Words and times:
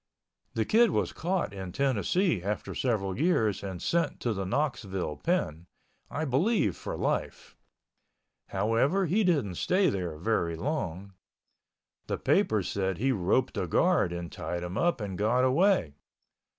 The 0.55 0.65
Kid 0.65 0.89
was 0.89 1.13
caught 1.13 1.53
in 1.53 1.71
Tennessee 1.73 2.41
after 2.41 2.73
several 2.73 3.19
years 3.19 3.61
and 3.61 3.79
sent 3.79 4.19
to 4.21 4.33
the 4.33 4.47
Knoxville 4.47 5.17
pen—I 5.17 6.25
believe 6.25 6.75
for 6.75 6.97
life. 6.97 7.55
However, 8.47 9.05
he 9.05 9.23
didn't 9.23 9.57
stay 9.61 9.91
there 9.91 10.17
very 10.17 10.55
long. 10.55 11.13
The 12.07 12.17
papers 12.17 12.67
said 12.67 12.97
he 12.97 13.11
roped 13.11 13.57
a 13.59 13.67
guard 13.67 14.11
and 14.11 14.31
tied 14.31 14.63
him 14.63 14.75
up 14.75 15.01
and 15.01 15.19
got 15.19 15.43
away. 15.43 15.93